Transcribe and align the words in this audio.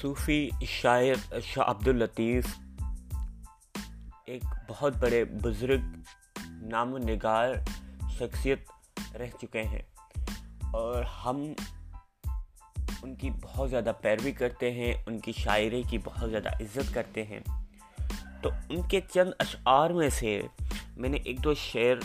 صوفی 0.00 0.50
شاعر 0.66 1.40
شاہ 1.40 1.70
عبد 1.70 1.88
الطیف 1.88 2.46
ایک 4.26 4.42
بہت 4.68 4.96
بڑے 4.96 5.24
بزرگ 5.24 5.80
نام 6.48 6.94
و 6.94 6.98
نگار 6.98 7.54
شخصیت 8.18 8.58
رہ 9.14 9.26
چکے 9.40 9.62
ہیں 9.62 9.82
اور 10.72 11.02
ہم 11.02 11.42
ان 13.02 13.14
کی 13.14 13.30
بہت 13.42 13.70
زیادہ 13.70 13.92
پیروی 14.00 14.32
کرتے 14.32 14.72
ہیں، 14.72 14.94
ان 15.06 15.18
کی 15.18 15.32
شاعری 15.32 15.82
کی 15.90 15.98
بہت 16.04 16.30
زیادہ 16.30 16.48
عزت 16.48 16.94
کرتے 16.94 17.24
ہیں۔ 17.24 17.40
تو 18.42 18.50
ان 18.68 18.88
کے 18.88 19.00
چند 19.00 19.30
اشعار 19.38 19.90
میں 19.90 20.08
سے 20.08 20.42
میں 20.96 21.08
نے 21.08 21.16
ایک 21.16 21.44
دو 21.44 21.54
شعر 21.54 21.96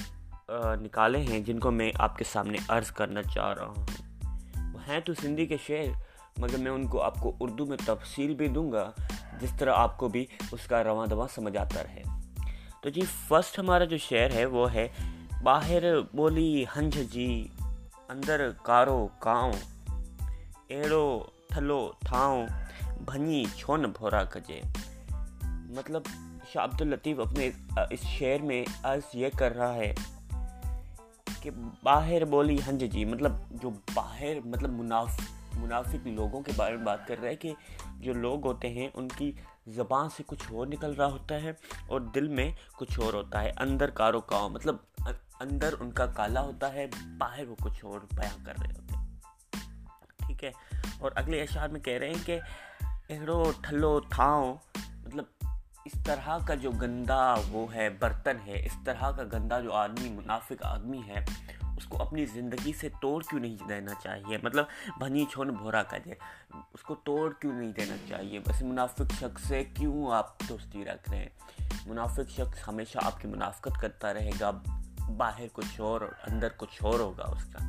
نکالے 0.81 1.21
ہیں 1.21 1.39
جن 1.39 1.59
کو 1.59 1.71
میں 1.71 1.91
آپ 1.95 2.17
کے 2.17 2.23
سامنے 2.23 2.58
عرض 2.67 2.91
کرنا 2.91 3.23
چاہ 3.23 3.53
رہا 3.53 3.66
ہوں۔ 3.66 3.85
وہ 4.73 4.80
ہیں 4.88 4.99
تو 4.99 5.13
سندھی 5.13 5.45
کے 5.45 5.58
شعر 5.67 6.10
مگر 6.38 6.58
میں 6.58 6.71
ان 6.71 6.88
کو 6.88 7.02
آپ 7.02 7.20
کو 7.20 7.35
اردو 7.40 7.66
میں 7.66 7.77
تفصیل 7.85 8.35
بھی 8.35 8.48
دوں 8.48 8.71
گا، 8.71 8.91
جس 9.41 9.49
طرح 9.58 9.73
آپ 9.76 9.98
کو 9.98 10.09
بھی 10.09 10.26
اس 10.52 10.67
کا 10.67 10.84
رواں 10.84 11.07
دواں 11.07 11.27
سمجھ 11.35 11.57
آتا 11.57 11.84
رہے۔ 11.84 12.04
تو 12.81 12.90
جی 12.90 13.02
فرسٹ 13.27 13.59
ہمارا 13.59 13.84
جو 13.84 13.98
شعر 13.98 14.31
ہے، 14.31 14.45
وہ 14.45 14.73
ہے، 14.73 14.88
باہر 15.44 15.84
بولی 16.13 16.66
ہنج 16.77 16.98
جی 17.12 17.48
اندر 18.09 18.49
کارو 18.63 19.07
کاؤں، 19.20 19.54
ایڑو 20.67 21.23
تھلو 21.48 21.91
تھاؤں، 22.05 22.48
بھنی 23.05 23.45
چھون 23.57 23.82
بھورا 23.82 24.23
کجے۔ 24.23 24.62
مطلب 25.45 26.02
شاہ 26.54 26.63
عبد 26.63 26.82
الطیف 26.82 27.20
اپنے 27.20 27.49
اس 27.90 27.99
شعر 27.99 28.43
میں 28.43 28.63
عرض 28.84 29.02
یہ 29.13 29.27
کر 29.38 29.55
رہا 29.55 29.76
ہے 29.76 29.93
کہ 31.41 31.49
باہر 31.84 32.26
بولی 32.26 32.57
ہنج 32.68 32.84
جی 32.91 33.05
مطلب 33.05 33.32
جو 33.49 33.70
باہر 33.93 34.34
مطلب 34.46 34.70
مناف 34.70 35.20
منافق 35.55 36.07
لوگوں 36.07 36.41
کے 36.41 36.52
بارے 36.55 36.77
میں 36.77 36.85
بات 36.85 37.07
کر 37.07 37.16
رہا 37.21 37.30
ہے 37.30 37.35
کہ 37.35 37.54
جو 37.99 38.13
لوگ 38.13 38.46
ہوتے 38.46 38.70
ہیں، 38.70 38.88
ان 38.94 39.07
کی 39.07 39.32
زبان 39.68 40.10
سے 40.10 40.24
کچھ 40.26 40.54
اور 40.54 40.68
نکل 40.68 40.93
رہا 40.93 41.05
ہوتا 41.05 41.35
ہے 41.35 41.54
اور 41.88 42.02
دل 42.02 42.27
میں 42.27 42.52
کچھ 42.76 42.99
اور 42.99 43.13
ہوتا 43.13 43.43
ہے۔ 43.43 43.52
اندر 43.58 43.90
کارو 43.90 44.21
کاؤ 44.21 44.49
مطلب 44.49 44.76
اندر 45.40 45.74
ان 45.80 45.91
کا 45.91 46.05
کالا 46.05 46.41
ہوتا 46.41 46.74
ہے، 46.74 46.88
باہر 47.18 47.48
وہ 47.48 47.55
کچھ 47.62 47.85
اور 47.85 47.99
بیان 48.16 48.43
کر 48.43 48.54
رہے 48.62 48.70
ہوتے 48.70 48.93
ہیں۔ 48.98 49.18
ٹھیک 50.27 50.43
ہے؟ 50.43 50.52
اور 50.99 51.12
اگلے 51.16 51.41
اشعار 51.41 51.70
میں 51.70 51.80
کہہ 51.80 51.98
رہے 51.98 52.08
ہیں 52.08 52.26
کہ 52.26 52.40
ایڑو 53.08 53.52
ٹھلو 53.62 53.99
تھاؤ 53.99 54.55
مطلب 54.90 55.26
اس 55.86 56.04
طرح 56.05 56.38
کا 56.48 56.55
جو 56.55 56.71
گندا 56.71 57.36
وہ 57.49 57.74
ہے، 57.74 57.90
برتن 57.90 58.38
ہے، 58.48 58.65
اس 58.65 58.77
طرح 58.86 59.12
کا 59.12 59.24
گندا 59.34 59.60
جو 59.60 59.74
آدمی، 59.74 60.10
منافق 60.10 60.65
آدمی 60.65 61.02
ہے 61.08 61.26
کو 61.91 62.01
اپنی 62.01 62.25
زندگی 62.25 62.73
سے 62.73 62.89
توڑ 63.01 63.23
کیوں 63.23 63.41
نہیں 63.41 63.57
دینا 63.67 63.91
چاہیے؟ 64.03 64.38
مطلب 64.44 64.66
بھنی 64.97 65.25
چھون 65.31 65.50
بھورا 65.50 65.84
کجے 65.84 66.13
اس 66.73 66.81
کو 66.81 66.95
توڑ 66.95 67.34
کیوں 67.34 67.53
نہیں 67.53 67.72
دینا 67.72 67.95
چاہیے؟ 68.09 68.39
بس 68.39 68.61
منافق 68.61 69.11
شخص 69.19 69.47
سے 69.47 69.63
کیوں 69.63 70.12
آپ 70.12 70.39
دوستی 70.50 70.85
رکھ 70.85 71.09
رہے 71.09 71.17
ہیں؟ 71.17 71.29
منافق 71.85 72.29
شخص 72.29 72.67
ہمیشہ 72.67 72.97
آپ 73.03 73.22
کی 73.22 73.28
منافقت 73.28 73.81
کرتا 73.81 74.13
رہے 74.13 74.31
گا، 74.39 74.51
باہر 75.17 75.45
کچھ 75.53 75.81
اور 75.81 76.01
اندر 76.01 76.47
کچھ 76.57 76.84
اور 76.84 77.00
ہوگا 77.00 77.23
اس 77.23 77.44
کا۔ 77.44 77.59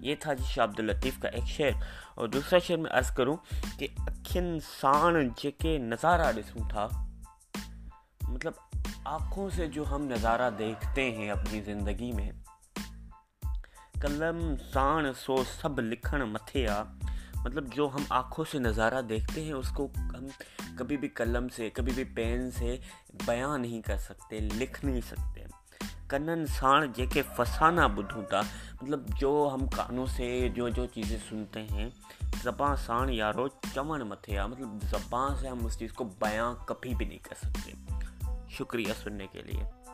یہ 0.00 0.14
تھا 0.20 0.34
جی 0.34 0.44
شاہ 0.44 0.64
عبداللطیف 0.64 1.18
کا 1.18 1.28
ایک 1.28 1.44
شعر۔ 1.44 1.70
اور 2.14 2.28
دوسرا 2.28 2.58
شعر 2.58 2.76
میں 2.76 2.90
عرض 2.90 3.10
کروں 3.10 3.36
کہ 3.78 3.86
اکھن 4.06 4.58
سان 4.80 5.28
جے 5.28 5.78
نظارہ 5.78 6.32
ڈسوں 6.32 6.68
تھا۔ 6.68 6.88
مطلب 8.22 8.52
آنکھوں 9.04 9.50
سے 9.50 9.66
جو 9.66 9.84
ہم 9.90 10.02
نظارہ 10.02 10.50
دیکھتے 10.58 11.10
ہیں 11.10 11.30
اپنی 11.30 11.60
زندگی 11.60 12.12
میں 12.12 12.30
قلم 14.00 14.54
سان 14.72 15.04
سو 15.12 15.44
سب 15.60 15.80
لکھن 15.80 16.22
متھے 16.22 16.68
آ۔ 16.68 16.82
مطلب 17.44 17.74
جو 17.74 17.88
ہم 17.94 18.02
آنکھوں 18.08 18.44
سے 18.50 18.58
نظارہ 18.58 19.02
دیکھتے 19.02 19.44
ہیں، 19.44 19.52
اس 19.52 19.70
کو 19.70 19.88
ہم 19.96 20.26
کبھی 20.78 20.96
بھی 20.96 21.08
قلم 21.08 21.48
سے، 21.48 21.70
کبھی 21.70 21.92
بھی 21.94 22.04
پین 22.04 22.50
سے 22.50 22.76
بیان 23.26 23.62
نہیں 23.62 23.82
کر 23.82 23.96
سکتے، 23.96 24.40
لکھ 24.40 24.84
نہیں 24.84 25.00
سکتے۔ 25.00 25.44
کنن، 26.08 26.46
سان، 26.46 26.92
جے 26.92 27.06
کے 27.06 27.22
فسانہ 27.36 27.80
بدھوں 27.80 28.22
تھا 28.22 28.40
مطلب 28.82 29.06
جو 29.18 29.50
ہم 29.54 29.66
کانوں 29.66 30.06
سے 30.06 30.48
جو 30.54 30.68
جو 30.68 30.86
چیزیں 30.86 31.18
سنتے 31.28 31.62
ہیں، 31.62 31.90
زباں، 32.42 32.76
سان، 32.76 33.10
یارو، 33.10 33.48
چمن 33.48 34.00
متھے 34.00 34.38
آ۔ 34.38 34.46
مطلب 34.46 34.68
زباں 34.82 35.28
سے 35.40 35.48
ہم 35.48 35.66
اس 35.66 35.78
چیز 35.78 35.92
کو 35.92 36.04
بیان 36.04 36.54
کبھی 36.66 36.94
بھی 36.94 37.06
نہیں 37.06 37.18
کر 37.18 37.34
سکتے۔ 37.34 37.72
شکریہ 38.50 38.92
سننے 39.02 39.26
کے 39.26 39.42
لیے۔ 39.42 39.89